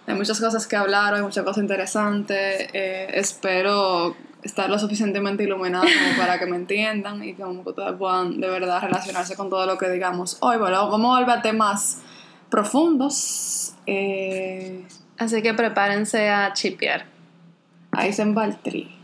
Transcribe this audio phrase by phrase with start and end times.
[0.07, 2.69] Hay muchas cosas que hablar, hay muchas cosas interesantes.
[2.73, 7.93] eh, espero estar lo suficientemente iluminada como para que me entiendan y como que ustedes
[7.99, 10.57] puedan de verdad relacionarse con todo lo que digamos hoy.
[10.57, 11.99] Bueno, vamos a volver a temas
[12.51, 13.75] profundos.
[13.87, 14.85] Eh,
[15.19, 17.07] Así que prepárense a chipear.
[17.93, 18.25] ahí se
[18.63, 18.97] tri,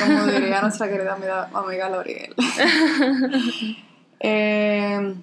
[0.00, 2.34] como diría nuestra querida amiga, amiga Loriel.
[4.24, 5.16] Eh,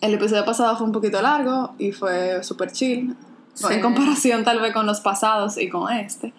[0.00, 3.14] el episodio pasado fue un poquito largo y fue súper chill.
[3.52, 3.66] Sí.
[3.70, 6.32] En comparación tal vez con los pasados y con este.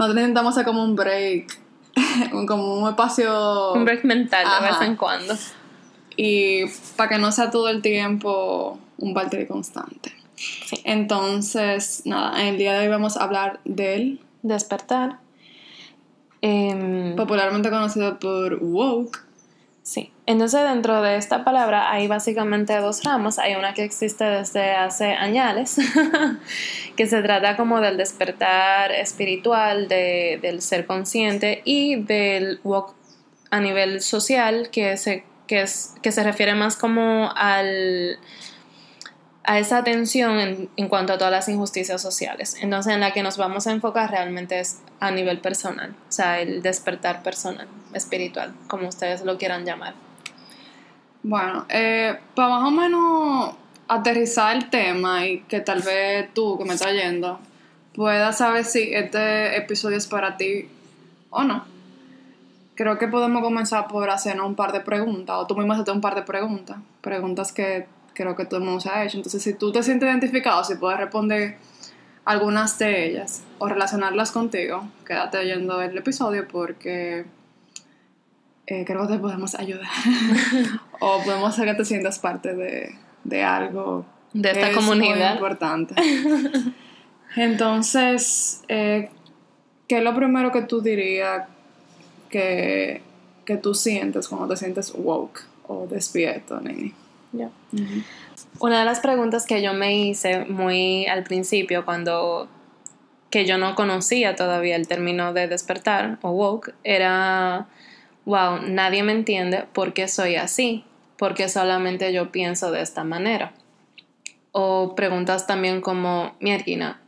[0.00, 1.60] Nosotros intentamos hacer como un break,
[2.48, 3.72] como un espacio...
[3.72, 4.78] Un break mental de Ajá.
[4.80, 5.34] vez en cuando.
[6.16, 6.64] Y
[6.96, 10.12] para que no sea todo el tiempo un battery constante.
[10.84, 15.18] Entonces, nada, en el día de hoy vamos a hablar del Despertar.
[16.40, 19.26] Em, popularmente conocido por woke.
[19.82, 23.38] Sí, entonces dentro de esta palabra hay básicamente dos ramas.
[23.38, 25.76] Hay una que existe desde hace años,
[26.96, 32.94] que se trata como del despertar espiritual, de- del ser consciente y del walk
[33.50, 38.18] a nivel social, que se, que es, que se refiere más como al,
[39.48, 42.54] a esa atención en, en cuanto a todas las injusticias sociales.
[42.60, 46.40] Entonces en la que nos vamos a enfocar realmente es a nivel personal, o sea,
[46.40, 49.94] el despertar personal, espiritual, como ustedes lo quieran llamar.
[51.22, 53.54] Bueno, eh, para más o menos
[53.88, 57.40] aterrizar el tema y que tal vez tú que me estás yendo
[57.94, 60.68] puedas saber si este episodio es para ti
[61.30, 61.64] o no.
[62.74, 66.02] Creo que podemos comenzar por hacernos un par de preguntas, o tú mismo hacerte un
[66.02, 67.86] par de preguntas, preguntas que
[68.18, 69.16] creo que todo el mundo se ha hecho.
[69.16, 71.56] Entonces, si tú te sientes identificado, si puedes responder
[72.24, 77.24] algunas de ellas o relacionarlas contigo, quédate oyendo el episodio porque
[78.66, 79.86] eh, creo que te podemos ayudar.
[81.00, 85.94] o podemos hacer que te sientas parte de, de algo De esta es muy importante.
[87.36, 89.10] Entonces, eh,
[89.86, 91.46] ¿qué es lo primero que tú dirías
[92.28, 93.00] que,
[93.44, 96.92] que tú sientes cuando te sientes woke o despierto, Nini?
[98.60, 102.48] Una de las preguntas que yo me hice muy al principio, cuando
[103.30, 107.66] que yo no conocía todavía el término de despertar o woke, era,
[108.24, 110.84] wow, nadie me entiende por qué soy así,
[111.16, 113.52] porque solamente yo pienso de esta manera.
[114.52, 117.00] O preguntas también como, mierda,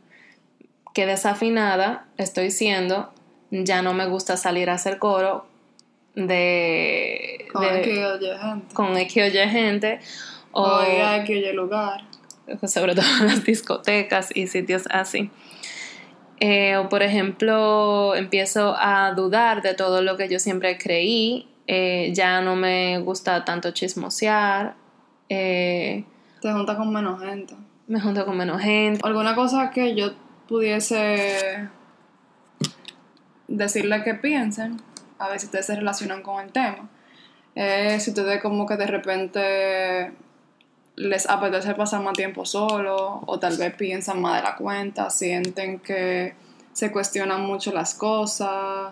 [0.93, 3.11] qué desafinada estoy siendo,
[3.49, 5.45] ya no me gusta salir a hacer coro
[6.15, 7.10] de...
[7.51, 8.75] Con de- X o Y gente.
[8.75, 9.99] con X o Y gente
[10.51, 12.01] o O X o Y lugar.
[12.67, 15.29] sobre todo en las discotecas y sitios así.
[16.39, 22.11] Eh, o por ejemplo, empiezo a dudar de todo lo que yo siempre creí, eh,
[22.15, 24.73] ya no me gusta tanto chismosear,
[25.29, 26.03] eh,
[26.41, 27.53] Te juntas con menos gente.
[27.87, 28.99] me junto con menos gente.
[29.03, 30.13] alguna cosa que yo
[30.47, 31.69] pudiese
[33.47, 34.81] decirle que piensen,
[35.19, 36.89] a ver si ustedes se relacionan con el tema.
[37.55, 40.11] Es si ustedes como que de repente
[40.95, 45.79] les apetece pasar más tiempo solo o tal vez piensan más de la cuenta, sienten
[45.79, 46.33] que
[46.73, 48.91] se cuestionan mucho las cosas,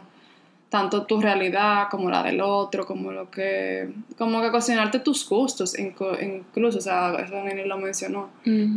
[0.69, 5.77] tanto tu realidad como la del otro, como lo que como que cuestionarte tus gustos,
[5.77, 8.29] incluso, o sea, eso Nini lo mencionó.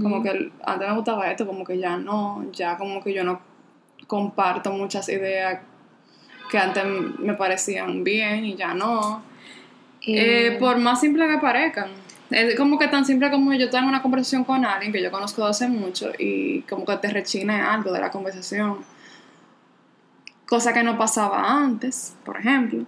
[0.02, 3.40] Como que antes me gustaba esto, como que ya no, ya como que yo no
[4.06, 5.60] comparto muchas ideas
[6.50, 6.84] que antes
[7.18, 9.22] me parecían bien y ya no.
[10.04, 11.90] Y- Eh, por más simple que parezcan.
[12.30, 15.44] Es como que tan simple como yo tengo una conversación con alguien que yo conozco
[15.44, 18.78] de hace mucho y como que te rechine algo de la conversación.
[20.46, 22.84] Cosa que no pasaba antes, por ejemplo.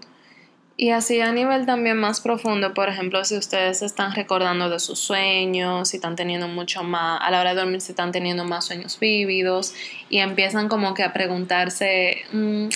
[0.76, 4.80] Y así a nivel también más profundo, por ejemplo, si ustedes se están recordando de
[4.80, 8.44] sus sueños, si están teniendo mucho más, a la hora de dormir, si están teniendo
[8.44, 9.72] más sueños vívidos
[10.10, 12.66] y empiezan como que a preguntarse, mm,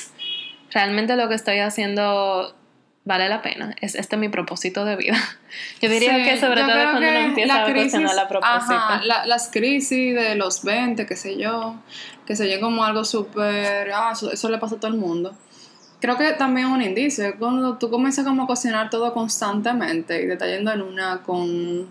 [0.71, 2.55] ¿realmente lo que estoy haciendo
[3.09, 3.75] vale la pena?
[3.81, 5.17] ¿Es este mi propósito de vida?
[5.81, 8.75] Yo diría Sí, que sobre todo cuando uno empieza la a cuestionar la propósito.
[8.75, 11.75] ajá, la- las crisis de los 20, qué sé yo,
[12.27, 15.35] que se oye como algo súper, ah, eso, eso le pasa a todo el mundo.
[16.01, 20.71] creo que también un indicio, cuando tú comienzas como a cocinar todo constantemente y yendo
[20.73, 21.89] en una con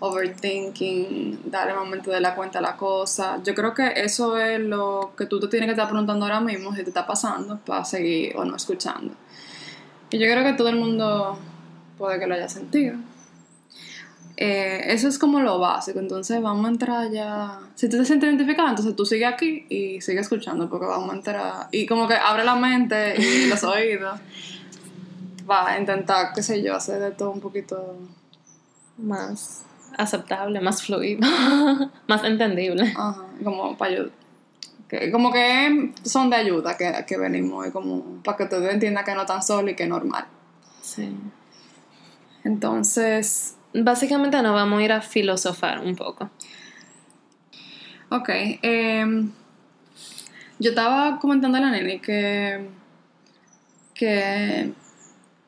[0.00, 3.40] overthinking, darle momento de la cuenta a la cosa.
[3.44, 6.70] Yo creo que eso es lo que tú te tienes que estar preguntando ahora mismo
[6.74, 9.14] si te está pasando para seguir o no escuchando.
[10.10, 11.38] Y yo creo que todo el mundo
[11.96, 12.96] puede que lo haya sentido.
[14.36, 17.58] Eh, eso es como lo básico, entonces vamos a entrar ya...
[17.74, 21.16] Si tú te sientes identificado, entonces tú sigue aquí y sigue escuchando porque vamos a
[21.16, 21.68] entrar...
[21.72, 24.20] Y como que abre la mente y los oídos.
[25.50, 27.98] Va a intentar, qué sé yo, hacer de todo un poquito...
[28.96, 29.64] Más
[29.96, 31.20] aceptable, más fluido,
[32.06, 32.92] más entendible.
[32.96, 34.06] Ajá, como para
[34.96, 35.12] ayudar.
[35.12, 39.14] como que son de ayuda que, que venimos, y como para que tú entiendas que
[39.14, 40.26] no tan solo y que es normal.
[40.80, 41.14] Sí.
[42.44, 43.56] Entonces.
[43.74, 46.30] Básicamente nos vamos a ir a filosofar un poco.
[48.08, 48.28] Ok.
[48.62, 49.30] Em,
[50.58, 52.66] yo estaba comentando a la nene que.
[53.94, 54.72] que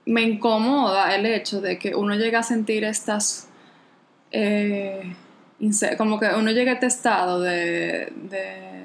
[0.06, 3.48] me incomoda el hecho de que uno llega a sentir estas
[4.32, 5.14] eh,
[5.98, 8.12] como que uno llega a este estado de,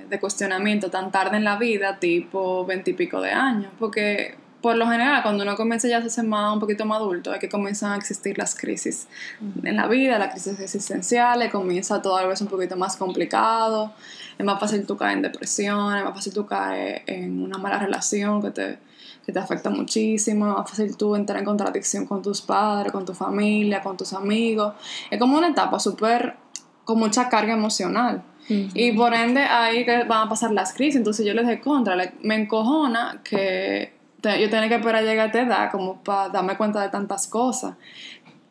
[0.09, 5.21] de, cuestionamiento tan tarde en la vida, tipo veintipico de años, porque por lo general
[5.23, 7.97] cuando uno comienza ya a ser más, un poquito más adulto, es que comienzan a
[7.97, 9.07] existir las crisis
[9.63, 13.93] en la vida, las crisis existenciales, comienza todo a veces un poquito más complicado,
[14.37, 17.77] es más fácil tú caer en depresión, es más fácil tú caer en una mala
[17.77, 18.77] relación que te
[19.25, 23.05] que te afecta muchísimo, es más fácil tú entrar en contradicción con tus padres, con
[23.05, 24.75] tu familia, con tus amigos.
[25.09, 26.35] Es como una etapa súper,
[26.85, 28.23] con mucha carga emocional.
[28.47, 30.97] Y por ende ahí que van a pasar las crisis.
[30.97, 35.27] Entonces yo les de contra, me encojona que yo tenga que esperar a llegar a
[35.27, 37.75] esta edad como para darme cuenta de tantas cosas.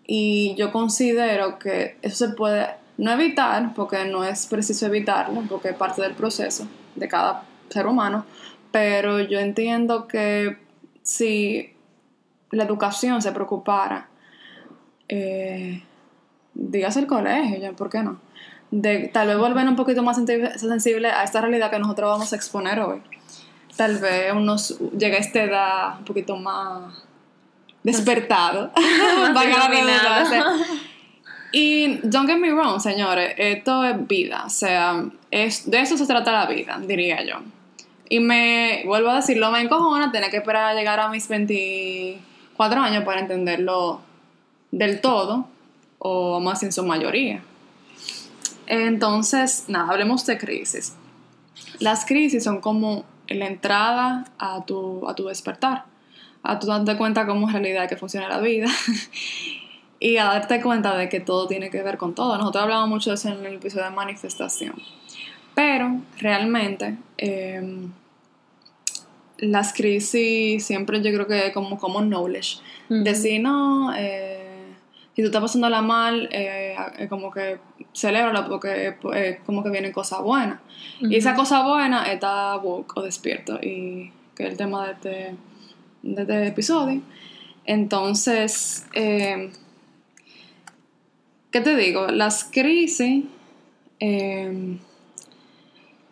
[0.06, 2.66] Y yo considero que eso se puede
[2.96, 7.86] no evitar, porque no es preciso evitarlo, porque es parte del proceso de cada ser
[7.86, 8.24] humano,
[8.70, 10.58] pero yo entiendo que
[11.02, 11.74] si
[12.50, 14.08] la educación se preocupara,
[15.08, 15.82] eh,
[16.54, 18.18] dígase el colegio, ¿por qué no?
[18.70, 22.36] De tal vez volver un poquito más sensible a esta realidad que nosotros vamos a
[22.36, 23.02] exponer hoy.
[23.76, 24.56] Tal vez uno
[24.96, 27.04] llega a esta edad un poquito más
[27.82, 28.70] despertado.
[31.52, 36.06] y don't get me wrong, señores, esto es vida, o sea, es, de eso se
[36.06, 37.36] trata la vida, diría yo.
[38.08, 42.80] Y me, vuelvo a decirlo, me encojona tener que esperar a llegar a mis 24
[42.80, 44.00] años para entenderlo
[44.70, 45.48] del todo,
[46.06, 47.42] o más en su mayoría.
[48.66, 50.94] Entonces, nada, hablemos de crisis.
[51.78, 55.86] Las crisis son como la entrada a tu, a tu despertar,
[56.42, 58.68] a tu darte cuenta cómo es realidad que funciona la vida
[59.98, 62.36] y a darte cuenta de que todo tiene que ver con todo.
[62.36, 64.74] Nosotros hablamos mucho de eso en el episodio de manifestación.
[65.54, 67.92] Pero realmente em,
[69.38, 72.58] las crisis siempre yo creo que como como knowledge.
[72.90, 74.33] Decir, no, eh,
[75.14, 76.76] si tú estás pasándola mal, eh,
[77.08, 77.58] como que
[77.94, 78.96] celébralo porque
[79.46, 80.60] como que vienen cosas buenas.
[81.00, 85.36] Y esa cosa buena está woke o despierto, y que es el tema de este,
[86.02, 87.00] de este episodio.
[87.64, 89.50] Entonces, em,
[91.50, 92.08] ¿qué te digo?
[92.08, 93.24] Las crisis...
[94.00, 94.78] Em,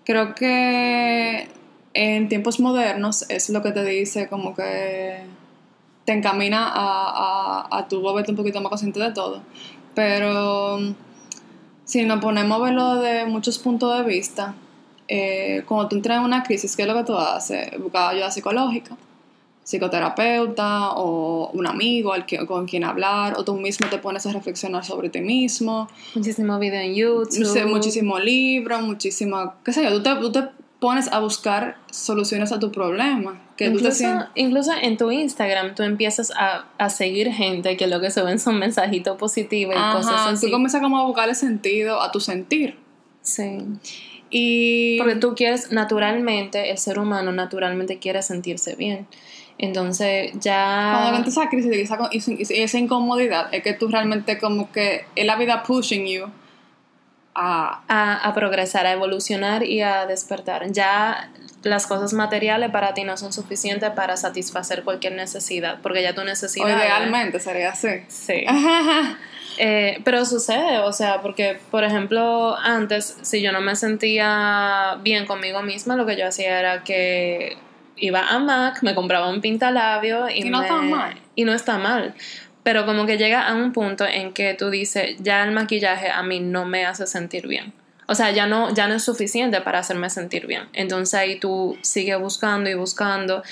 [0.04, 1.48] creo que
[1.94, 5.20] en tiempos modernos es lo que te dice como que
[6.04, 9.42] te encamina a, a, a tu volverte un poquito más consciente de todo.
[9.94, 10.78] Pero
[11.84, 14.54] si nos ponemos a verlo de muchos puntos de vista,
[15.08, 17.78] eh, cuando tú entras en una crisis, ¿qué es lo que tú haces?
[17.78, 18.96] Buscar ayuda psicológica,
[19.62, 24.32] psicoterapeuta o un amigo al que, con quien hablar, o tú mismo te pones a
[24.32, 25.88] reflexionar sobre ti mismo.
[26.14, 27.66] Muchísimo video en YouTube.
[27.66, 30.48] Muchísimo libro, muchísimo, qué sé yo, tú te, tú te
[30.82, 33.40] pones a buscar soluciones a tu problema.
[33.56, 38.10] Que incluso, incluso en tu Instagram tú empiezas a, a, seguir gente que lo que
[38.10, 40.46] se ven son mensajitos positivos y cosas así.
[40.46, 42.76] Tú comienzas como a buscarle sentido a tu sentir.
[43.20, 43.58] Sí.
[44.28, 44.98] Y...
[44.98, 49.06] Porque tú quieres naturalmente, el ser humano naturalmente quiere sentirse bien.
[49.58, 50.94] Entonces ya...
[50.98, 52.10] Cuando entra esa crisis y esa,
[52.64, 56.26] esa incomodidad, es que tú realmente como que es la vida pushing you
[57.34, 60.70] a, a, progresar, a evolucionar y a despertar.
[60.72, 61.30] Ya
[61.62, 66.24] las cosas materiales para ti no son suficientes para satisfacer cualquier necesidad, porque ya tu
[66.24, 66.66] necesidad...
[66.66, 67.88] O idealmente sería así.
[68.08, 68.44] Sí.
[69.58, 75.26] Eh, pero sucede, o sea, porque, por ejemplo, antes, si yo no me sentía bien
[75.26, 77.58] conmigo misma, lo que yo hacía era que
[77.96, 81.20] iba a Mac, me compraba un pintalabio y, y no está mal.
[81.34, 82.14] Y no está mal.
[82.62, 86.22] Pero como que llega a un punto en que tú dices, ya el maquillaje a
[86.22, 87.72] mí no me hace sentir bien.
[88.06, 90.68] O sea, ya no, ya no es suficiente para hacerme sentir bien.
[90.72, 93.42] Entonces ahí tú sigues buscando y buscando.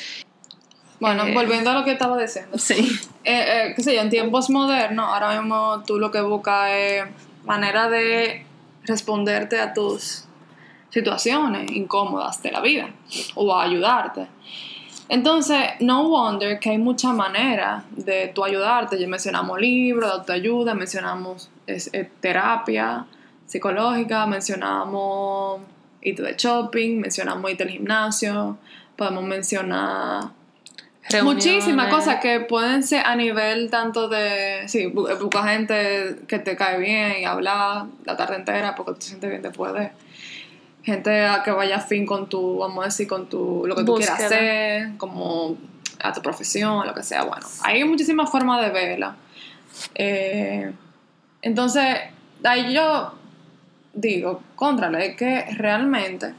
[1.01, 2.59] Bueno, Eh, volviendo a lo que estaba diciendo.
[2.59, 3.01] Sí.
[3.25, 7.05] Eh, eh, qué sé yo, en tiempos modernos, ahora mismo tú lo que buscas es
[7.45, 8.45] manera de
[8.85, 10.25] responderte a tus
[10.91, 12.91] situaciones incómodas de la vida
[13.35, 14.27] o a ayudarte.
[15.11, 18.99] Entonces, no wonder que hay muchas maneras de tú ayudarte.
[18.99, 23.07] Ya mencionamos libros de autoayuda, mencionamos es- eh, terapia
[23.47, 25.61] psicológica, mencionamos
[26.03, 28.57] irte de shopping, mencionamos irte al gimnasio,
[28.97, 30.25] podemos mencionar
[31.25, 36.55] Muchísimas cosas que pueden ser a nivel tanto de, sí, bu- buscar gente que te
[36.57, 39.91] cae bien y hablar la tarde entera porque te sientes bien después de
[40.83, 43.97] gente a que vaya afín con tu, vamos a decir, con tu, lo que tú
[43.97, 45.57] quieras hacer, como
[46.03, 47.25] a tu profesión, lo que sea.
[47.25, 49.17] Bueno, hay muchísimas formas de verla.
[49.95, 50.73] Eh,
[51.43, 51.99] entonces,
[52.45, 53.15] ahí yo
[53.93, 56.35] digo, contrale, que realmente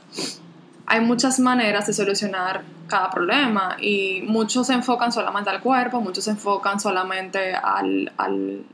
[0.86, 6.26] hay muchas maneras de solucionar cada problema y muchos se enfocan solamente al cuerpo, muchos
[6.26, 8.66] se enfocan solamente al, al,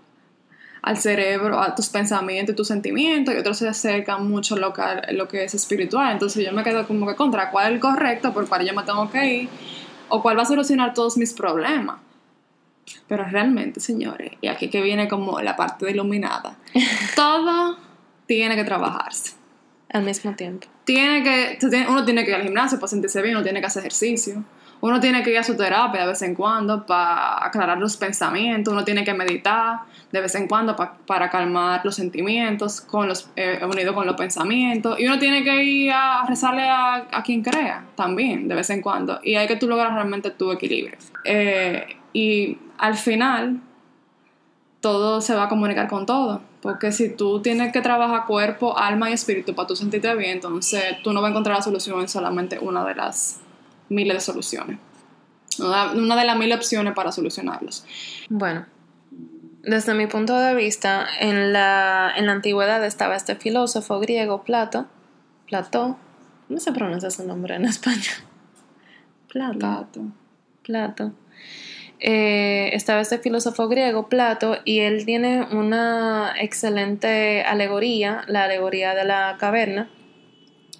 [0.81, 4.73] al cerebro, a tus pensamientos y tus sentimientos y otros se acercan mucho a lo
[4.73, 6.11] que, a lo que es espiritual.
[6.11, 8.83] Entonces yo me quedo como que contra cuál es el correcto, por cuál yo me
[8.83, 9.49] tengo que ir
[10.09, 11.97] o cuál va a solucionar todos mis problemas.
[13.07, 16.57] Pero realmente, señores, y aquí que viene como la parte de iluminada,
[17.15, 17.77] todo
[18.25, 19.33] tiene que trabajarse
[19.89, 20.67] Al mismo tiempo.
[20.85, 23.81] tiene que, uno tiene que ir al gimnasio para sentirse bien, uno tiene que hacer
[23.81, 24.43] ejercicio,
[24.81, 28.71] uno tiene que ir a su terapia de vez en cuando para aclarar los pensamientos,
[28.73, 29.79] uno tiene que meditar
[30.11, 34.15] de vez en cuando pa- para calmar los sentimientos, con los, eh, unido con los
[34.15, 38.69] pensamientos, y uno tiene que ir a rezarle a, a quien crea también de vez
[38.69, 40.97] en cuando, y hay que tú lograr realmente tu equilibrio.
[41.25, 43.59] Eh, y al final,
[44.79, 46.41] todo se va a comunicar con todo.
[46.61, 50.83] Porque si tú tienes que trabajar cuerpo, alma y espíritu para tú sentirte bien, entonces
[51.03, 53.39] tú no vas a encontrar la solución en solamente una de las
[53.89, 54.79] miles de soluciones.
[55.59, 57.83] Una, de las mil opciones para solucionarlos.
[58.29, 58.65] Bueno,
[59.63, 64.85] desde mi punto de vista, en la, en la antigüedad estaba este filósofo griego, Plato.
[65.47, 65.97] Plató.
[66.47, 68.03] ¿Cómo se pronuncia su nombre en español?
[69.27, 69.57] Plato.
[69.59, 70.01] Plato.
[70.63, 71.13] Plato.
[71.99, 79.03] Eh, estaba este filósofo griego, Plato, y él tiene una excelente alegoría, la alegoría de
[79.03, 79.89] la caverna,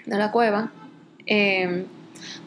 [0.06, 0.72] de la cueva,
[1.26, 1.86] eh,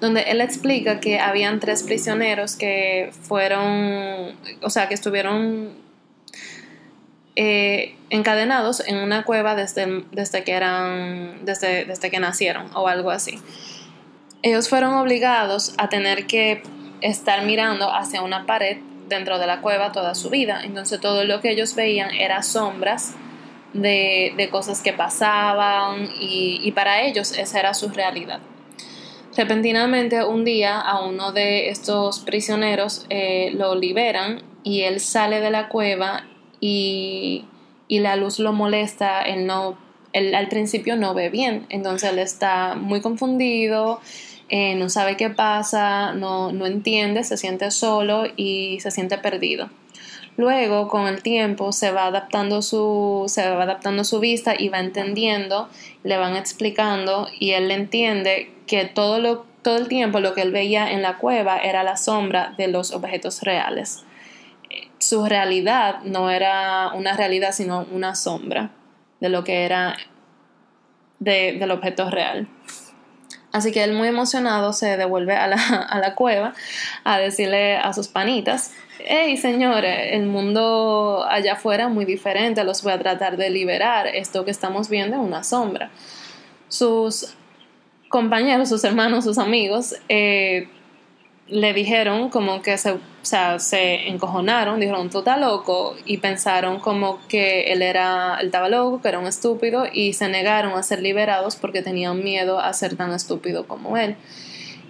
[0.00, 5.74] donde él explica que habían tres prisioneros que fueron, o sea, que estuvieron
[7.36, 13.10] eh, encadenados en una cueva desde, desde que eran, desde, desde que nacieron o algo
[13.10, 13.38] así.
[14.42, 16.62] Ellos fueron obligados a tener que
[17.00, 20.60] estar mirando hacia una pared dentro de la cueva toda su vida.
[20.64, 23.14] Entonces todo lo que ellos veían era sombras
[23.72, 28.40] de, de cosas que pasaban y, y para ellos esa era su realidad.
[29.40, 35.50] Repentinamente un día a uno de estos prisioneros eh, lo liberan y él sale de
[35.50, 36.26] la cueva
[36.60, 37.46] y,
[37.88, 39.78] y la luz lo molesta, él no,
[40.12, 44.02] él al principio no ve bien, entonces él está muy confundido,
[44.50, 49.70] eh, no sabe qué pasa, no, no entiende, se siente solo y se siente perdido.
[50.36, 54.80] Luego, con el tiempo, se va adaptando su, se va adaptando su vista y va
[54.80, 55.70] entendiendo,
[56.04, 60.52] le van explicando y él entiende que todo, lo, todo el tiempo lo que él
[60.52, 64.04] veía en la cueva era la sombra de los objetos reales.
[64.98, 68.70] Su realidad no era una realidad, sino una sombra
[69.18, 69.96] de lo que era
[71.18, 72.46] de, del objeto real.
[73.50, 76.54] Así que él muy emocionado se devuelve a la, a la cueva
[77.02, 82.84] a decirle a sus panitas, hey señores, el mundo allá afuera es muy diferente, los
[82.84, 85.90] voy a tratar de liberar, esto que estamos viendo es una sombra.
[86.68, 87.34] Sus
[88.10, 90.68] compañeros, sus hermanos, sus amigos, eh,
[91.46, 96.80] le dijeron como que se, o sea, se encojonaron, dijeron, tú estás loco, y pensaron
[96.80, 100.82] como que él era, él estaba loco, que era un estúpido, y se negaron a
[100.82, 104.16] ser liberados porque tenían miedo a ser tan estúpido como él.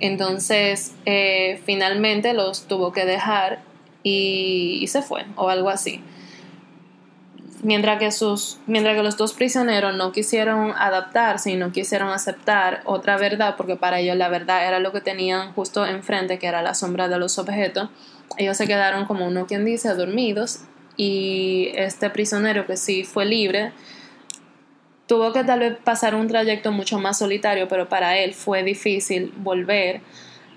[0.00, 3.61] Entonces, eh, finalmente los tuvo que dejar
[4.03, 6.00] y, y se fue, o algo así.
[7.62, 12.81] Mientras que, sus, mientras que los dos prisioneros no quisieron adaptarse y no quisieron aceptar
[12.87, 16.62] otra verdad, porque para ellos la verdad era lo que tenían justo enfrente, que era
[16.62, 17.90] la sombra de los objetos,
[18.38, 20.61] ellos se quedaron como uno quien dice, dormidos,
[20.97, 23.73] y este prisionero que sí fue libre,
[25.07, 29.35] tuvo que tal vez pasar un trayecto mucho más solitario, pero para él fue difícil
[29.37, 30.00] volver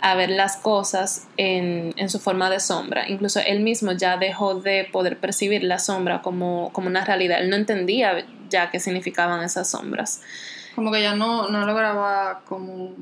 [0.04, 3.08] a ver las cosas en, en, su forma de sombra.
[3.08, 7.40] Incluso él mismo ya dejó de poder percibir la sombra como, como una realidad.
[7.40, 10.22] Él no entendía ya qué significaban esas sombras.
[10.76, 12.94] Como que ya no, no lograba como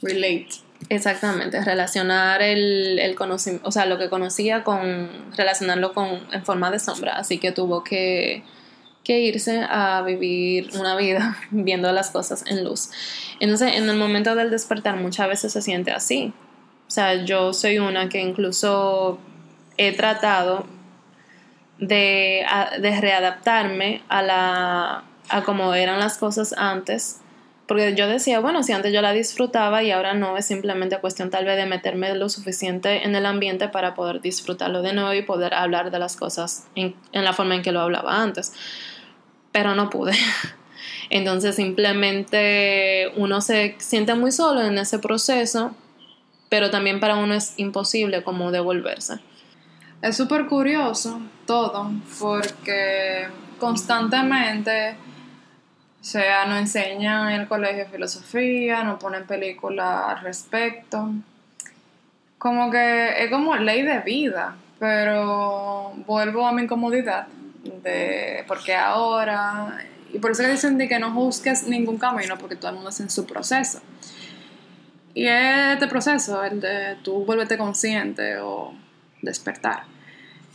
[0.00, 0.48] relate.
[0.88, 6.70] Exactamente, relacionar el, el conocimiento, o sea, lo que conocía con, relacionarlo con, en forma
[6.70, 8.42] de sombra, así que tuvo que,
[9.08, 12.90] que irse a vivir una vida viendo las cosas en luz.
[13.40, 16.34] Entonces, en el momento del despertar muchas veces se siente así.
[16.86, 19.18] O sea, yo soy una que incluso
[19.78, 20.66] he tratado
[21.78, 22.44] de,
[22.80, 27.20] de readaptarme a la a cómo eran las cosas antes
[27.68, 31.28] porque yo decía, bueno, si antes yo la disfrutaba y ahora no, es simplemente cuestión
[31.28, 35.20] tal vez de meterme lo suficiente en el ambiente para poder disfrutarlo de nuevo y
[35.20, 38.54] poder hablar de las cosas en, la forma en que lo hablaba antes.
[39.58, 40.12] Pero no pude.
[41.10, 45.74] Entonces simplemente uno se siente muy solo en ese proceso,
[46.48, 49.18] pero también para uno es imposible como devolverse.
[50.00, 53.26] Es súper curioso todo, porque
[53.58, 54.94] constantemente
[56.00, 61.10] o sea, no enseñan en el colegio filosofía, no ponen películas al respecto.
[62.38, 67.26] Como que es como ley de vida, pero vuelvo a mi incomodidad
[67.64, 69.78] de porque ahora
[70.12, 72.90] y por eso que dicen de que no juzgues ningún camino porque todo el mundo
[72.90, 73.80] está en su proceso.
[75.14, 78.72] Y este proceso, el de tú vuélvete consciente o
[79.20, 79.82] despertar.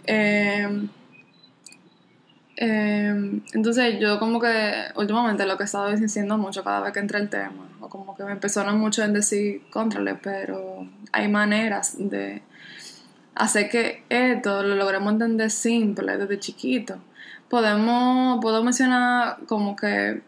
[0.06, 0.88] Eh,
[2.56, 7.00] Em, entonces yo como que últimamente lo que he estado diciendo mucho cada vez que
[7.00, 11.96] entra el tema, o como que me empezaron mucho en decir contrale, pero hay maneras
[11.98, 12.44] de
[13.36, 16.98] hacer que esto lo logremos entender simple desde chiquito.
[17.50, 20.22] Podemos, puedo mencionar como que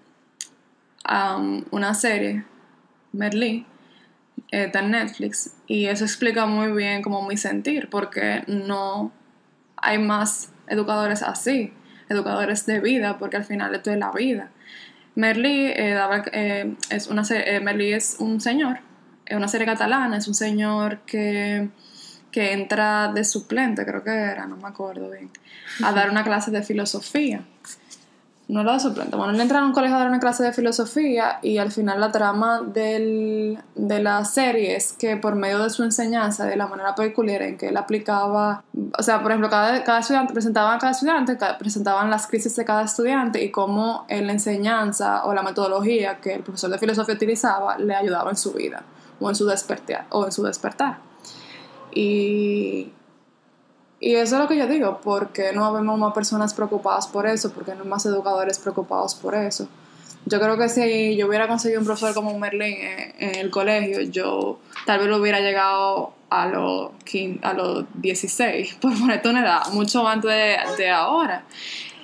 [1.71, 2.45] una serie,
[3.11, 3.65] Merlí,
[4.49, 9.11] está en Netflix, y eso explica muy bien como mi sentir, porque no
[9.77, 11.71] hay más educadores así
[12.09, 14.49] educadores de vida, porque al final esto es la vida.
[15.15, 15.97] Merlí, eh,
[16.33, 18.79] eh, es, una, eh, es un señor,
[19.25, 21.69] es una serie catalana, es un señor que,
[22.35, 25.29] que entra de suplente, creo que era, no me acuerdo bien,
[25.81, 27.45] a dar una clase de filosofía
[28.47, 29.15] no lo suplente.
[29.15, 31.99] Bueno, él entra en un colegio a dar una clase de filosofía y al final
[31.99, 36.67] la trama del, de la serie es que por medio de su enseñanza, de la
[36.67, 38.63] manera peculiar en que él aplicaba,
[38.97, 42.65] o sea, por ejemplo, cada, cada estudiante, presentaban a cada estudiante, presentaban las crisis de
[42.65, 47.79] cada estudiante y cómo la enseñanza o la metodología que el profesor de filosofía utilizaba
[47.79, 48.83] le ayudaba en su vida
[49.19, 50.05] o en su despertar.
[50.09, 51.14] O en su despertar.
[51.95, 52.91] Y
[53.99, 57.51] y eso es lo que yo digo, porque no vemos más personas preocupadas por eso,
[57.51, 59.67] porque no hay más educadores preocupados por eso.
[60.25, 62.75] Yo creo que si yo hubiera conseguido un profesor como Merlin
[63.17, 66.91] en, el colegio, yo tal vez lo hubiera llegado a los,
[67.41, 71.43] a los 16, por ponerte una edad, mucho antes de, de ahora.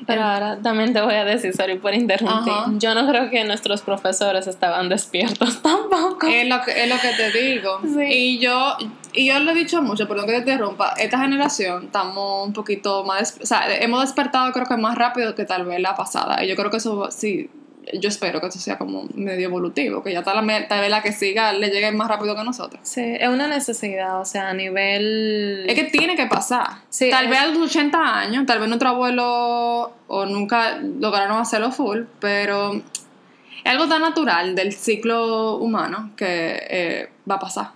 [0.05, 2.53] Pero ahora también te voy a decir, sorry por interrumpir.
[2.79, 6.27] Yo no creo que nuestros profesores estaban despiertos tampoco.
[6.27, 7.79] Es lo que, es lo que te digo.
[8.07, 8.75] Y yo
[9.13, 13.03] y yo lo he dicho mucho, perdón que te interrumpa, esta generación estamos un poquito
[13.03, 16.43] más, o sea, hemos despertado creo que más rápido que tal vez la pasada.
[16.43, 17.49] Y yo creo que eso sí,
[17.93, 21.53] yo espero que eso sea como medio evolutivo, que ya tal, vez la que siga
[21.53, 22.79] le llegue más rápido que nosotros.
[22.83, 25.65] Sí, es una necesidad, o sea, a nivel...
[25.67, 26.67] Es que tiene que pasar.
[26.89, 31.71] Sí, tal vez a los 80 años, tal vez nuestro abuelo o nunca lograron hacerlo
[31.71, 37.71] full, pero es algo tan natural del ciclo humano que eh, va a pasar.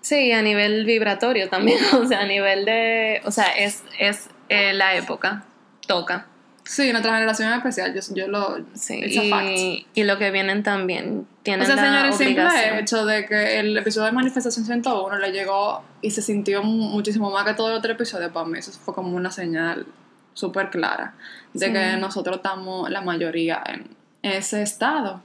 [0.00, 4.72] Sí, a nivel vibratorio también, o sea, a nivel de, o sea, es, es eh,
[4.72, 5.44] la época,
[5.86, 6.26] toca.
[6.64, 8.64] Sí, nuestra generación es especial, yo, yo lo...
[8.74, 13.26] Sí, y, y, lo que vienen también tienen O sea, señor, el simple hecho de
[13.26, 17.70] que el episodio de Manifestación 101 le llegó y se sintió muchísimo más que todo
[17.70, 19.86] el otro episodio, para mí eso fue como una señal
[20.34, 21.14] súper clara
[21.52, 25.20] de que nosotros estamos la mayoría en ese estado.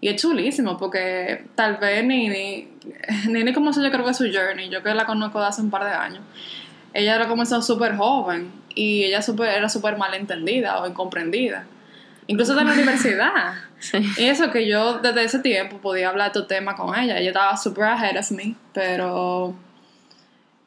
[0.00, 2.68] Y es chulísimo porque tal vez Nini,
[3.28, 5.84] Nini comenzó yo creo que su journey, yo que la conozco de hace un par
[5.84, 6.22] de años,
[6.94, 11.66] ella era comenzó súper joven y ella super, era súper malentendida o incomprendida.
[12.28, 13.54] Incluso de la universidad.
[14.16, 17.18] Y eso que yo desde ese tiempo podía hablar de tu tema con ella.
[17.18, 19.54] Ella estaba súper ahead of me, pero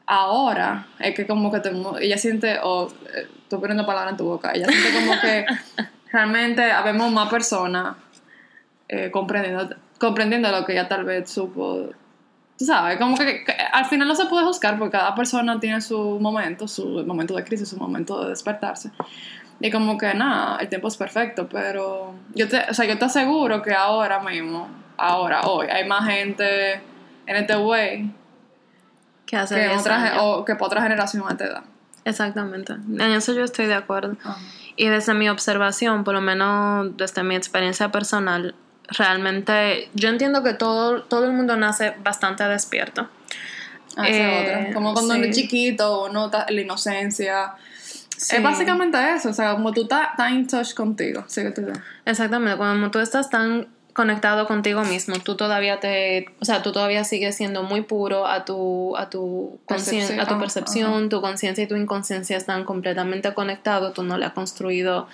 [0.06, 1.72] ahora es que como que te,
[2.02, 5.46] ella siente, o eh, estoy poniendo palabras en tu boca, ella siente como que
[6.12, 7.96] realmente habemos más personas
[8.88, 11.90] eh, comprendiendo, comprendiendo lo que ella tal vez supo.
[12.62, 13.44] Tú sabes, como que,
[13.74, 17.44] al final no se puede juzgar porque cada persona tiene su momento, su momento de
[17.44, 18.92] crisis, su momento de despertarse.
[19.60, 23.06] Y como que nada, el tiempo es perfecto, pero yo te, o sea, yo te
[23.06, 26.74] aseguro que ahora mismo, ahora, hoy, hay más gente
[27.26, 28.14] en este way
[29.26, 31.64] que, hace que, otra, o que para otra generación a esta edad.
[32.06, 32.74] Exactamente.
[32.74, 34.18] En eso yo estoy de acuerdo.
[34.76, 38.54] Y desde mi observación, por lo menos desde mi experiencia personal,
[38.88, 43.10] realmente yo entiendo que todo, todo el mundo nace bastante despierto.
[43.98, 44.74] Ah, Eh, otra.
[44.74, 45.44] Como cuando uno es sí.
[45.44, 47.54] chiquito, uno está la inocencia.
[48.18, 48.36] Sí.
[48.36, 51.24] Es básicamente eso, o sea, como tú estás estás in touch contigo.
[51.28, 51.74] Sí, que
[52.06, 57.04] Exactamente, cuando tú estás tan conectado contigo mismo, tú todavía te, o sea, tú todavía
[57.04, 61.68] sigues siendo muy puro a tu a tu Percepción, a tu percepción, tu conciencia y
[61.68, 65.08] tu inconsciencia están completamente conectados, tú no le has construido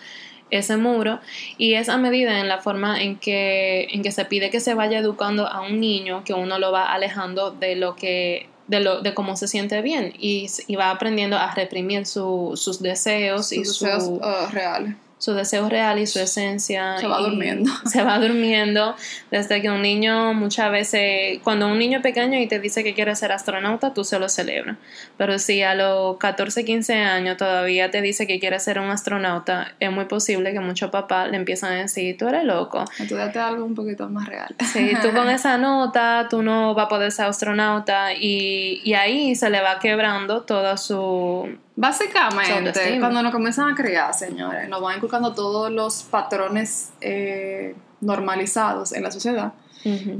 [0.49, 1.19] ese muro
[1.57, 4.73] y es a medida en la forma en que en que se pide que se
[4.73, 9.01] vaya educando a un niño que uno lo va alejando de lo que de lo
[9.01, 13.63] de cómo se siente bien y, y va aprendiendo a reprimir su- sus deseos y
[13.65, 14.95] sus su, deseos uh, reales.
[15.17, 16.97] Su deseo real y su esencia.
[16.97, 17.71] Se va durmiendo.
[17.85, 18.95] Se va durmiendo
[19.31, 23.15] desde que un niño muchas veces, cuando un niño pequeño y te dice que quiere
[23.15, 24.77] ser astronauta, tú se lo celebras.
[25.17, 29.73] Pero si a los 14, 15 años todavía te dice que quiere ser un astronauta,
[29.79, 32.85] es muy posible que muchos papás le empiezan a decir, tú eres loco.
[32.99, 34.55] Estudiate algo un poquito más real.
[34.71, 39.35] Si tú con esa nota, tú no vas a poder ser astronauta y, y ahí
[39.35, 41.57] se le va quebrando toda su...
[41.79, 48.91] Básicamente, cuando nos comienzan a criar, señores, nos van inculcando todos los patrones eh, normalizados
[48.93, 49.53] en la sociedad.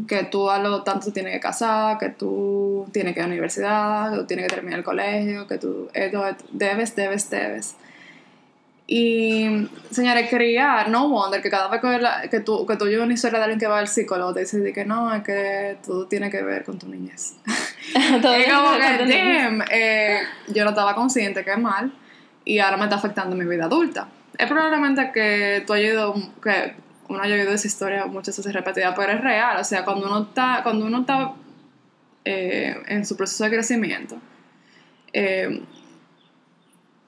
[0.07, 3.33] Que tú a lo tanto tienes que casar, que tú tienes que ir a la
[3.33, 7.75] universidad, que tú tienes que terminar el colegio, que tú esto, esto, debes, debes, debes.
[8.89, 13.01] Y, señores, criar, no wonder que cada vez que, la- que tú, que tú oyes
[13.01, 16.07] una historia de alguien que va al psicólogo, te dice que no, es que todo
[16.07, 17.33] tiene que ver con tu niñez.
[17.95, 21.91] Es como que, damn, eh, yo no estaba consciente que es mal
[22.45, 24.08] y ahora me está afectando mi vida adulta.
[24.38, 26.76] Es probablemente que tú hayas oído, que
[27.10, 29.58] uno haya oído esa historia muchas veces repetida, pero es real.
[29.60, 31.34] O sea, cuando uno está, cuando uno está
[32.26, 34.17] eh, en su proceso de crecimiento,
[35.13, 35.63] eh,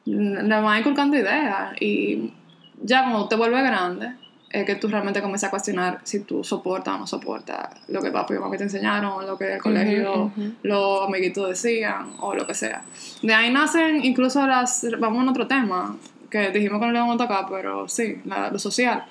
[0.05, 2.33] le van inculcando ideas y
[2.81, 4.15] ya cuando te vuelves grande,
[4.51, 8.09] es que tú realmente comienzas a cuestionar si tú soportas o no soportas lo que
[8.11, 10.31] papi y mami te enseñaron, lo que el colegio,
[10.63, 12.81] los amiguitos decían o lo que sea.
[13.21, 15.95] De ahí nacen incluso las, vamos a otro tema,
[16.31, 19.05] que dijimos que no le vamos a tocar, pero sí, la- lo social,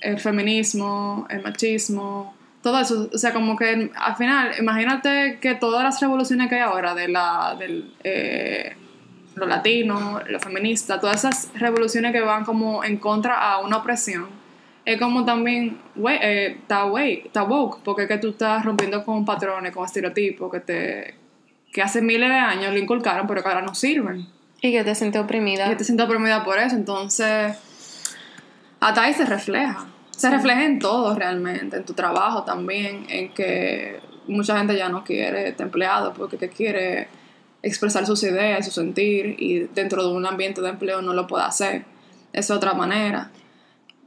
[0.00, 5.82] el feminismo, el machismo, todo eso, o sea, como que al final, imagínate que todas
[5.82, 8.76] las revoluciones que hay ahora de la, del, eh,
[9.36, 14.39] lo latino, lo feminista, todas esas revoluciones que van como en contra a una opresión,
[14.84, 19.72] es como también, eh, está, está woke, porque es que tú estás rompiendo con patrones,
[19.72, 21.14] con estereotipos que te
[21.72, 24.26] que hace miles de años le inculcaron, pero que ahora no sirven.
[24.60, 25.70] Y que te sientes oprimida.
[25.70, 27.56] Y te sientes oprimida por eso, entonces
[28.80, 29.86] hasta ahí se refleja.
[30.10, 35.04] Se refleja en todo realmente, en tu trabajo también, en que mucha gente ya no
[35.04, 37.08] quiere este empleado porque que quiere
[37.62, 41.44] expresar sus ideas, su sentir y dentro de un ambiente de empleo no lo puede
[41.44, 41.84] hacer.
[42.32, 43.30] Es otra manera.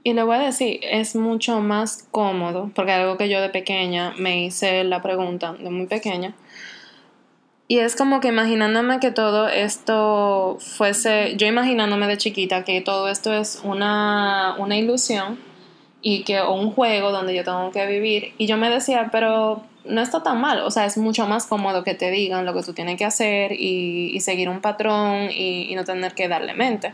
[0.05, 4.13] Y le voy a decir, es mucho más cómodo, porque algo que yo de pequeña
[4.17, 6.35] me hice la pregunta, de muy pequeña,
[7.69, 13.07] y es como que imaginándome que todo esto fuese, yo imaginándome de chiquita que todo
[13.07, 15.39] esto es una, una ilusión
[16.01, 19.63] y que o un juego donde yo tengo que vivir, y yo me decía, pero
[19.85, 22.63] no está tan mal, o sea, es mucho más cómodo que te digan lo que
[22.63, 26.93] tú tienes que hacer y, seguir un patrón y no tener que darle mente.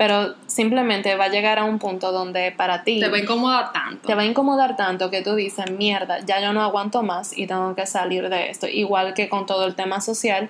[0.00, 3.70] Pero simplemente va a llegar a un punto donde para ti Te va a incomodar
[3.70, 4.08] tanto.
[4.08, 7.46] te va a incomodar tanto que tú dices, mierda, ya yo no aguanto más y
[7.46, 8.66] tengo que salir de esto.
[8.66, 10.48] Igual que con todo el tema social,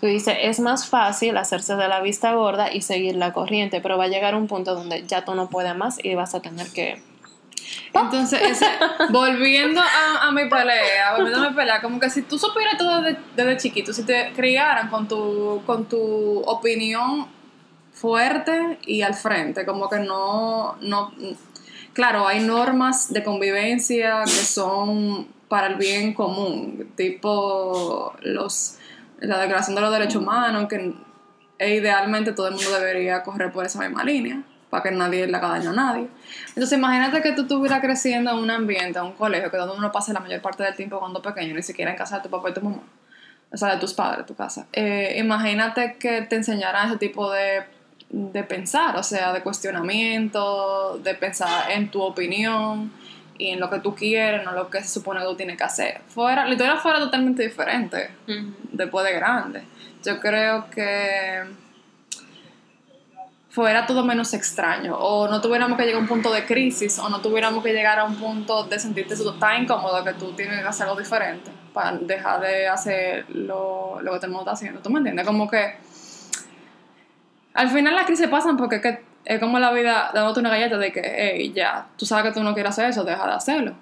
[0.00, 3.98] tú dices, es más fácil hacerse de la vista gorda y seguir la corriente, pero
[3.98, 6.66] va a llegar un punto donde ya tú no puedes más y vas a tener
[6.72, 7.00] que...
[7.94, 8.66] Entonces, ese-
[9.10, 13.00] volviendo a, a mi pelea, volviendo a mi pelea, como que si tú supieras todo
[13.02, 17.37] desde, desde chiquito, si te criaran con tu, con tu opinión
[17.98, 21.12] fuerte y al frente, como que no, no,
[21.92, 28.78] claro, hay normas de convivencia que son para el bien común, tipo los,
[29.18, 30.94] la Declaración de los Derechos Humanos, que
[31.58, 35.36] e idealmente todo el mundo debería correr por esa misma línea, para que nadie le
[35.36, 36.06] haga daño a nadie.
[36.50, 39.90] Entonces imagínate que tú estuvieras creciendo en un ambiente, en un colegio, que donde uno
[39.90, 42.50] pasa la mayor parte del tiempo cuando pequeño, ni siquiera en casa de tu papá
[42.50, 42.82] y tu mamá,
[43.50, 44.68] o sea, de tus padres, tu casa.
[44.72, 47.64] Eh, imagínate que te enseñaran ese tipo de,
[48.10, 52.90] de pensar, o sea, de cuestionamiento, de pensar en tu opinión
[53.36, 55.64] y en lo que tú quieres, no lo que se supone que tú tienes que
[55.64, 56.00] hacer.
[56.08, 58.10] Fuera, la historia fuera totalmente diferente
[58.72, 59.62] después de grande.
[60.04, 61.44] Yo creo que
[63.50, 67.08] fuera todo menos extraño o no tuviéramos que llegar a un punto de crisis o
[67.08, 70.66] no tuviéramos que llegar a un punto de sentirte tan incómodo que tú tienes que
[70.66, 74.80] hacer algo diferente para dejar de hacer lo, lo que todo el mundo está haciendo.
[74.80, 75.26] ¿Tú me entiendes?
[75.26, 75.76] Como que
[77.58, 80.78] al final las crisis pasan porque es, que es como la vida dándote una galleta
[80.78, 83.74] de que, hey, ya, tú sabes que tú no quieres hacer eso, deja de hacerlo.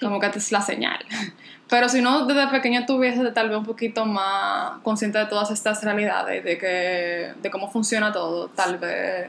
[0.00, 1.04] Como que es la señal.
[1.68, 5.84] Pero si no, desde pequeño tuviese tal vez un poquito más consciente de todas estas
[5.84, 9.28] realidades, de, que, de cómo funciona todo, tal vez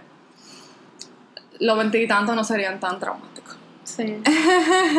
[1.59, 3.57] los veintitantos no serían tan traumáticos.
[3.83, 4.21] Sí.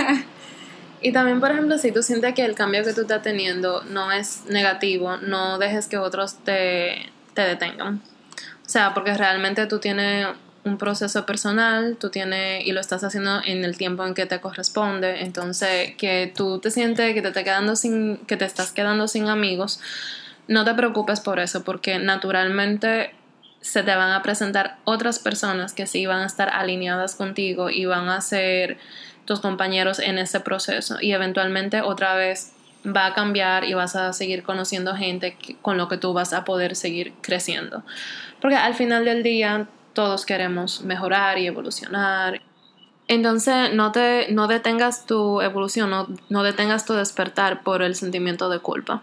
[1.01, 4.13] y también, por ejemplo, si tú sientes que el cambio que tú estás teniendo no
[4.13, 8.03] es negativo, no dejes que otros te, te detengan.
[8.65, 10.27] O sea, porque realmente tú tienes
[10.65, 14.41] un proceso personal, tú tienes y lo estás haciendo en el tiempo en que te
[14.41, 19.07] corresponde, entonces que tú te sientes que te, te quedando sin que te estás quedando
[19.07, 19.81] sin amigos,
[20.49, 23.15] no te preocupes por eso porque naturalmente
[23.61, 27.85] se te van a presentar otras personas que sí van a estar alineadas contigo y
[27.87, 28.79] van a ser
[29.25, 30.99] tus compañeros en ese proceso.
[31.01, 32.53] Y eventualmente otra vez
[32.85, 36.45] va a cambiar y vas a seguir conociendo gente con lo que tú vas a
[36.45, 37.83] poder seguir creciendo.
[38.41, 42.43] Porque al final del día todos queremos mejorar y evolucionar.
[43.07, 48.49] Entonces no, te, no detengas tu evolución, no, no detengas tu despertar por el sentimiento
[48.49, 49.03] de culpa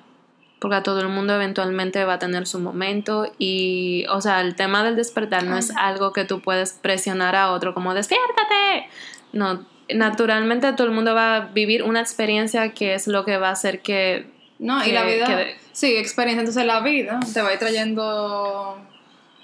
[0.62, 4.56] porque a todo el mundo eventualmente va a tener su momento y, o sea, el
[4.56, 8.88] tema del despertar no es algo que tú puedes presionar a otro como despiértate.
[9.34, 9.66] No,
[9.96, 13.52] naturalmente todo el mundo va a vivir una experiencia que es lo que va a
[13.52, 14.26] hacer que...
[14.60, 15.28] No, y la vida...
[15.72, 16.42] sí, experiencia.
[16.42, 18.78] Entonces la vida te va a ir trayendo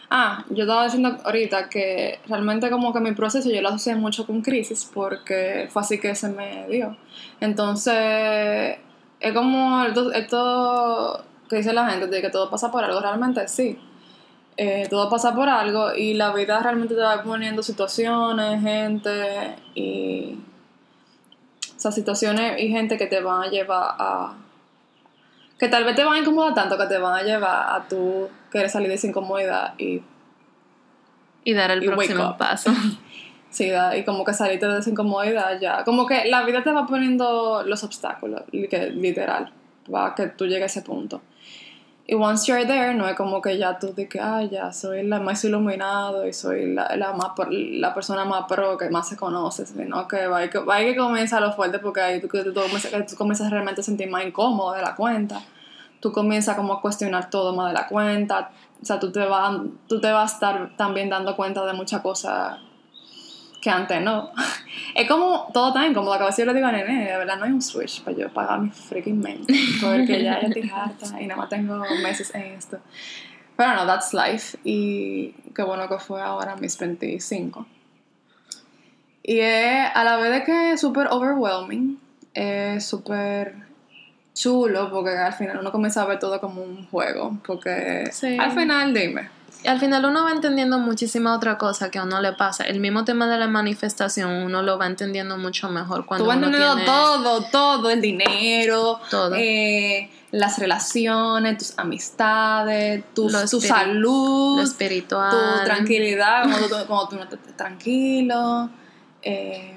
[0.10, 4.26] Ah, yo estaba diciendo ahorita que realmente como que mi proceso yo lo asocié mucho
[4.26, 6.96] con crisis porque fue así que se me dio.
[7.42, 8.78] Entonces,
[9.20, 13.78] es como esto, que dice la gente, de que todo pasa por algo, realmente sí.
[14.60, 20.40] Eh, todo pasa por algo y la vida realmente te va poniendo situaciones, gente y...
[21.76, 24.34] O sea, situaciones y gente que te van a llevar a...
[25.60, 28.30] Que tal vez te van a incomodar tanto que te van a llevar a tú
[28.52, 30.02] querer salir de esa incomodidad y...
[31.44, 32.72] Y dar el próximo paso.
[33.50, 35.84] Sí, y como que salirte de esa incomodidad ya.
[35.84, 39.52] Como que la vida te va poniendo los obstáculos, literal,
[39.90, 41.22] para que tú llegues a ese punto.
[42.10, 45.20] Y once you're there, no es como que ya tú dices, ah, ya soy la
[45.20, 49.66] más iluminado y soy la, la, más, la persona más pro que más se conoce,
[49.66, 53.52] sino que va, que, va que comienza lo fuerte porque ahí tú, tú, tú, comienzas
[53.52, 55.42] realmente a sentir más incómodo de la cuenta.
[56.00, 58.52] Tú comienzas como a cuestionar todo más de la cuenta.
[58.82, 62.02] O sea, tú te, vas, tú te vas a estar también dando cuenta de muchas
[62.02, 62.58] cosas
[63.62, 64.32] que antes no.
[64.96, 67.46] Es como todo tan como la cabeza yo le digo a nene, de verdad no
[67.46, 71.28] hay un switch para yo pagar mi freaking mente, porque ya ya estoy harta y
[71.28, 72.80] nada más tengo meses en esto.
[73.56, 77.66] Pero no, that's life y qué bueno que fue ahora mis 25.
[79.24, 82.00] Y es a la vez de que es súper overwhelming,
[82.34, 83.56] es súper
[84.34, 88.94] chulo porque al final uno comienza a ver todo como un juego, porque al final
[88.94, 92.64] dime y al final uno va entendiendo muchísima otra cosa que a uno le pasa.
[92.64, 96.38] El mismo tema de la manifestación uno lo va entendiendo mucho mejor cuando Tú vas
[96.38, 99.36] entendiendo todo, todo, el dinero, todo.
[99.36, 107.24] Eh, las relaciones, tus amistades, tu, tu salud, lo espiritual, tu tranquilidad, cuando tú, no
[107.24, 108.70] estés tranquilo.
[109.22, 109.77] Eh,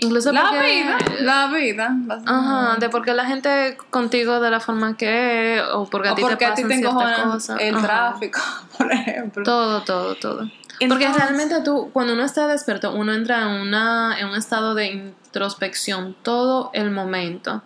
[0.00, 1.96] Incluso la vida, la vida.
[2.24, 6.14] Ajá, de por qué la gente contigo de la forma que es, o porque a
[6.14, 7.60] ti te pasan ciertas cosas.
[7.60, 8.40] El tráfico,
[8.78, 9.42] por ejemplo.
[9.42, 10.48] Todo, todo, todo.
[10.88, 14.86] porque realmente tú, cuando uno está despierto, uno entra en, una, en un estado de
[14.86, 17.62] introspección todo el momento.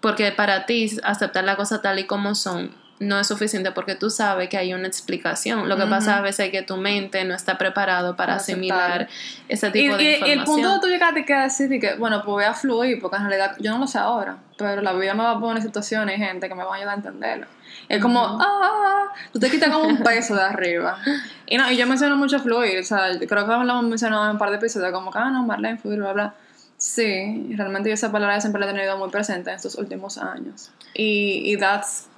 [0.00, 4.10] Porque para ti, aceptar la cosa tal y como son, no es suficiente porque tú
[4.10, 5.68] sabes que hay una explicación.
[5.68, 9.08] Lo que pasa a veces es que tu mente no está preparado para, asimilar
[9.48, 10.28] ese tipo de información.
[10.28, 13.16] Y el punto de tú llegaste que decir que, bueno, pues voy a fluir, porque
[13.16, 16.18] en realidad yo no lo sé ahora, pero la vida me va a poner situaciones
[16.18, 17.46] y gente que me va a ayudar a entenderlo.
[17.88, 20.98] Es como, ah, tú te quitas como un peso de arriba.
[21.46, 24.30] Y no, y yo menciono mucho fluir, o sea, creo que lo hemos mencionado en
[24.32, 26.34] un par de episodios, como que, ah, no, Marlene, fluir, bla, bla.
[26.76, 30.72] Sí, realmente yo esa palabra siempre la he tenido muy presente en estos últimos años.
[30.94, 32.08] Y, y that's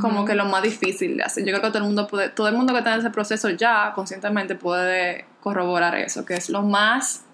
[0.00, 1.44] como que lo más difícil de hacer.
[1.44, 3.50] Yo creo que todo el mundo puede, todo el mundo que está en ese proceso
[3.50, 7.24] ya conscientemente puede corroborar eso, que es lo más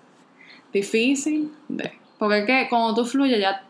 [0.73, 1.99] difícil de.
[2.19, 3.65] Porque es que cuando tú fluyes ya,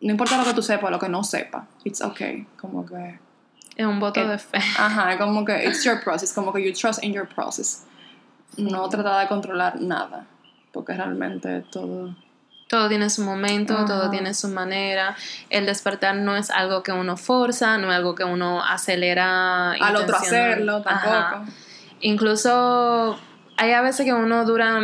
[0.00, 3.18] no importa lo que tú sepas, lo que no sepas, it's okay, como que...
[3.76, 4.58] Es un voto de fe.
[4.78, 7.84] Ajá, como que it's your process, como que you trust in your process.
[8.56, 10.26] No trata de controlar nada,
[10.72, 12.14] porque realmente todo
[12.68, 15.16] todo tiene su momento, todo tiene su manera.
[15.50, 19.72] El despertar no es algo que uno forza, no es algo que uno acelera.
[19.72, 21.50] Al otro hacerlo, tampoco.
[22.00, 23.18] Incluso
[23.56, 24.80] hay a veces que uno dura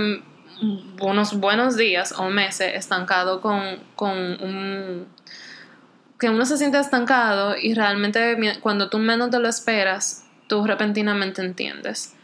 [1.00, 5.08] unos buenos días o meses estancado con, con un...
[6.20, 11.42] que uno se siente estancado y realmente cuando tú menos te lo esperas, tú repentinamente
[11.42, 12.14] entiendes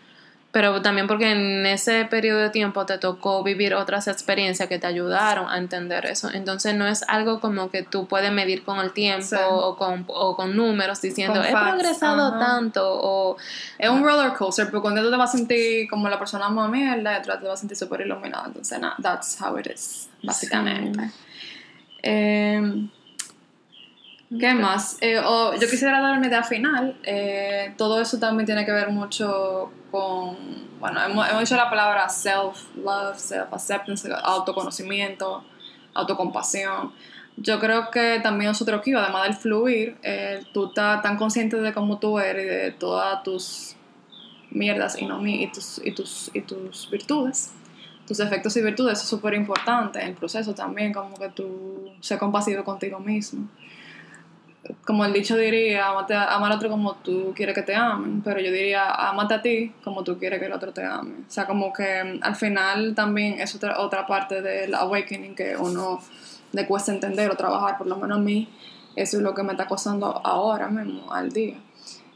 [0.58, 4.88] pero también porque en ese periodo de tiempo te tocó vivir otras experiencias que te
[4.88, 6.28] ayudaron a entender eso.
[6.34, 10.34] Entonces no es algo como que tú puedes medir con el tiempo o, con, o,
[10.34, 13.36] con, números diciendo he progresado tanto o...
[13.78, 16.68] Es un roller coaster, pero cuando tú te vas a sentir como la persona más
[16.68, 18.46] mierda otra te vas a sentir súper iluminada.
[18.48, 21.08] Entonces, no, that's how it is, básicamente.
[22.02, 22.88] Eh,
[24.28, 24.98] ¿Qué más?
[25.00, 26.98] Eh, yo quisiera dar una idea final.
[27.02, 30.36] Eh, todo eso también tiene que ver mucho con,
[30.78, 35.44] bueno, hemos, hemos dicho la palabra self-love, self-acceptance, autoconocimiento,
[35.94, 36.92] autocompasión.
[37.38, 41.72] Yo creo que también nosotros aquí, además del fluir, eh, tú estás tan consciente de
[41.72, 43.76] cómo tú eres y de todas tus
[44.50, 47.52] mierdas y, no, y, tus, y, tus, y tus virtudes
[48.06, 51.90] tus efectos y virtudes, eso es súper importante en el proceso también, como que tú
[52.00, 53.46] seas compasivo contigo mismo
[54.84, 58.50] como el dicho diría, amate, a otro como tú quieres que te amen, pero yo
[58.50, 61.12] diría, amate a ti como tú quieres que el otro te ame.
[61.26, 65.56] O sea, como que mm, al final también es otra, otra parte del awakening que
[65.56, 66.00] uno
[66.52, 68.48] le cuesta entender o trabajar, por lo menos a mí,
[68.96, 71.56] eso es lo que me está costando ahora mismo, al día.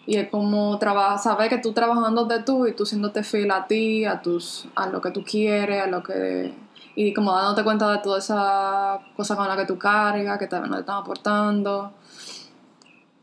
[0.04, 3.66] Y es como trabajar, saber que tú trabajando de tú y tú siéndote fiel a
[3.66, 6.52] ti, a, tus, a lo que tú quieres, a lo que...
[6.96, 10.70] Y como dándote cuenta de toda esa cosa con la que tú cargas, que también
[10.70, 11.92] no te están aportando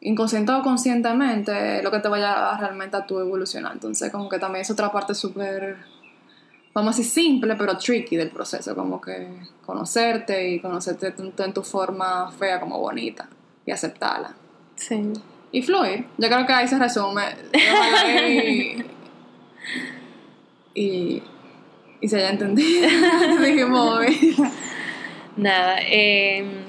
[0.02, 3.74] inconsciente o conscientemente lo que te vaya realmente a tu evolucionar.
[3.74, 5.78] Entonces, como que también es otra parte súper,
[6.74, 9.28] vamos a decir, simple, pero tricky del proceso, como que
[9.66, 13.28] conocerte y conocerte tanto en tu forma fea como bonita
[13.66, 14.36] y aceptarla.
[14.76, 15.12] Sí.
[15.52, 16.06] Y fluir.
[16.18, 17.24] Yo creo que ahí se resume.
[20.76, 21.22] y,
[22.02, 22.88] y, se haya entendido.
[23.42, 24.02] Dijimos,
[25.36, 26.69] Nada, eh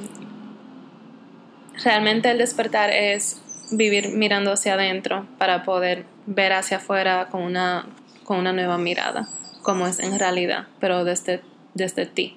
[1.85, 3.41] Realmente el despertar es
[3.71, 7.87] vivir mirando hacia adentro para poder ver hacia afuera con una,
[8.25, 9.29] con una nueva mirada,
[9.63, 11.43] como es en realidad, pero desde,
[11.75, 12.37] desde ti.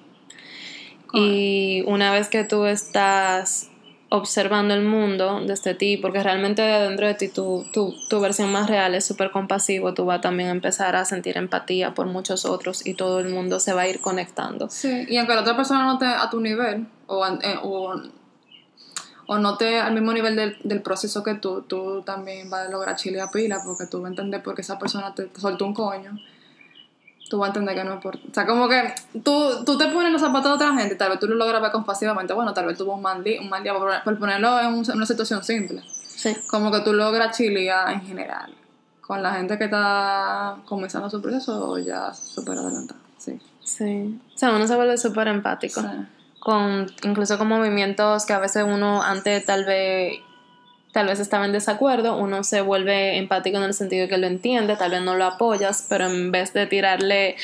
[1.12, 3.70] Y una vez que tú estás
[4.08, 8.68] observando el mundo desde ti, porque realmente dentro de ti tu, tu, tu versión más
[8.68, 12.86] real es súper compasivo, tú vas también a empezar a sentir empatía por muchos otros
[12.86, 14.68] y todo el mundo se va a ir conectando.
[14.70, 17.94] Sí, y aunque la otra persona no esté a tu nivel o, eh, o
[19.26, 22.70] o no te al mismo nivel del, del, proceso que tú, tú también vas a
[22.70, 25.66] lograr chile a pila porque tú vas a entender por qué esa persona te, soltó
[25.66, 26.18] un coño.
[27.30, 28.16] Tú vas a entender que no es por...
[28.16, 31.18] O sea, como que tú, tú te pones los zapatos de otra gente tal vez
[31.18, 32.34] tú lo logras ver compasivamente.
[32.34, 35.42] Bueno, tal vez tuvo un mal día, un mal día por, ponerlo en, una situación
[35.42, 35.82] simple.
[35.86, 36.36] Sí.
[36.48, 38.54] Como que tú logras chilear en general.
[39.00, 43.00] Con la gente que está comenzando su proceso o ya súper adelantada.
[43.18, 43.38] Sí.
[43.62, 44.20] Sí.
[44.34, 45.80] O sea, uno se vuelve súper empático.
[45.80, 45.88] Sí
[46.44, 50.20] con incluso con movimientos que a veces uno antes tal vez
[50.92, 54.28] tal vez estaba en desacuerdo, uno se vuelve empático en el sentido de que lo
[54.28, 57.34] entiende, tal vez no lo apoyas, pero en vez de tirarle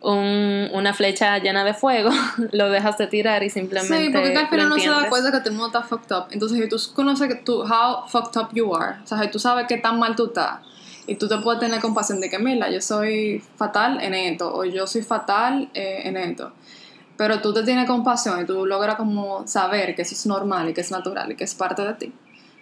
[0.00, 2.10] un, una flecha llena de fuego,
[2.52, 3.96] lo dejas de tirar y simplemente.
[3.96, 6.24] Sí, porque al final no se da cuenta que todo el mundo está fucked up.
[6.32, 9.38] Entonces, si tú conoces que tú, how fucked up you are, o sea, si tú
[9.38, 10.58] sabes qué tan mal tú estás,
[11.06, 14.64] y tú te puedes tener compasión de que, mira, yo soy fatal en esto, o
[14.64, 16.52] yo soy fatal eh, en esto
[17.18, 20.72] pero tú te tienes compasión y tú logras como saber que eso es normal y
[20.72, 22.12] que es natural y que es parte de ti.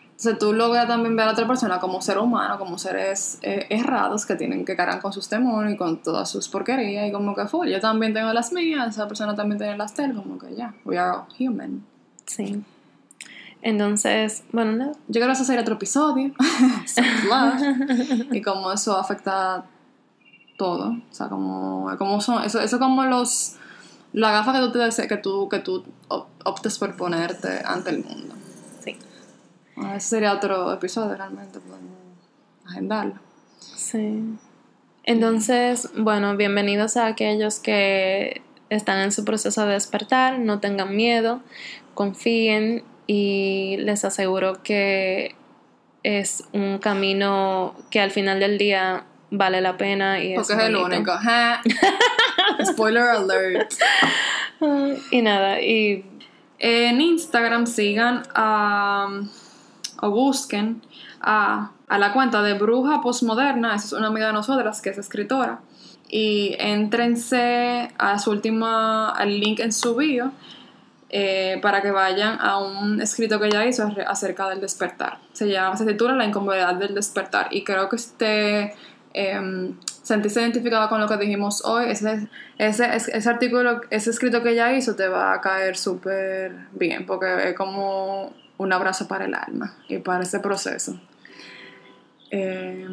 [0.04, 4.24] Entonces tú logras también ver a otra persona como ser humano, como seres eh, errados
[4.24, 7.44] que tienen que cargar con sus temores y con todas sus porquerías y como que
[7.46, 10.74] fue, yo también tengo las mías, esa persona también tiene las de como que ya,
[10.86, 11.84] we are all human.
[12.24, 12.64] Sí.
[13.60, 14.92] Entonces, bueno, no.
[15.08, 16.32] yo creo que hacer otro episodio,
[18.32, 19.66] y cómo eso afecta
[20.56, 23.58] todo, o sea, como, como son, eso, eso como los
[24.16, 28.02] la gafa que tú te deseas, que tú, que tú optes por ponerte ante el
[28.02, 28.34] mundo.
[28.82, 28.96] Sí.
[29.94, 31.98] ese sería otro episodio realmente, podemos
[32.66, 33.16] agendarlo.
[33.60, 34.38] Sí.
[35.04, 41.42] Entonces, bueno, bienvenidos a aquellos que están en su proceso de despertar, no tengan miedo,
[41.92, 45.34] confíen y les aseguro que
[46.04, 50.76] es un camino que al final del día vale la pena y Porque es, el
[50.76, 51.12] único.
[52.64, 53.72] Spoiler alert.
[55.10, 56.04] y nada, y
[56.58, 59.08] en Instagram sigan a,
[60.00, 60.82] o busquen
[61.20, 64.98] a, a, la cuenta de Bruja Postmoderna, esa es una amiga de nosotras que es
[64.98, 65.60] escritora,
[66.08, 70.32] y entrense a su última, al link en su bio
[71.08, 75.18] eh, para que vayan a un escrito que ella hizo acerca del despertar.
[75.32, 78.74] Se llama, se titula La incomodidad del despertar y creo que este
[79.14, 79.72] eh,
[80.06, 82.28] sentirse identificada con lo que dijimos hoy, ese,
[82.58, 87.48] ese, ese artículo, ese escrito que ella hizo te va a caer súper bien, porque
[87.50, 91.00] es como un abrazo para el alma y para ese proceso.
[92.30, 92.86] Eh,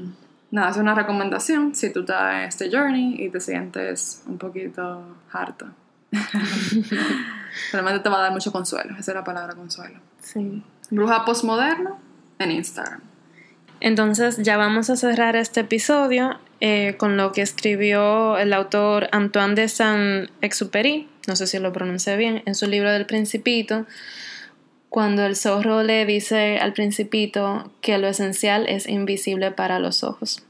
[0.49, 5.15] nada, es una recomendación si tú estás en este journey y te sientes un poquito
[5.31, 5.67] harto.
[7.71, 9.99] Realmente te va a dar mucho consuelo, esa es la palabra consuelo.
[10.19, 10.63] Sí.
[10.89, 11.91] Bruja postmoderna
[12.39, 13.01] en Instagram.
[13.81, 19.53] Entonces ya vamos a cerrar este episodio eh, con lo que escribió el autor Antoine
[19.53, 23.85] de Saint-Exupéry, no sé si lo pronuncié bien, en su libro del Principito,
[24.87, 30.45] cuando el zorro le dice al Principito que lo esencial es invisible para los ojos.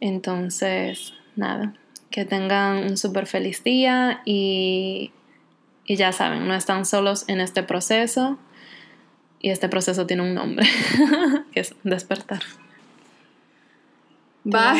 [0.00, 1.72] Entonces, nada,
[2.10, 5.12] que tengan un súper feliz día y,
[5.86, 8.38] y ya saben, no están solos en este proceso
[9.40, 10.66] y este proceso tiene un nombre,
[11.52, 12.42] que es despertar.
[14.44, 14.78] Bye.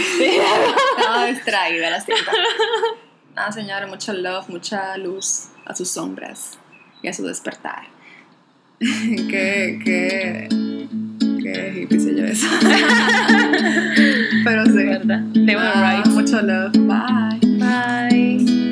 [0.98, 2.30] Estaba distraída, la siento.
[3.34, 6.58] Nada, señores, mucho love, mucha luz a sus sombras
[7.02, 7.84] y a su despertar.
[8.78, 10.48] qué, qué,
[11.42, 12.46] qué hippie se yo eso.
[14.44, 14.84] Pero sí.
[14.84, 15.22] ¿Verdad?
[15.32, 16.06] They were right.
[16.08, 16.72] Mucho love.
[16.76, 18.63] Bye.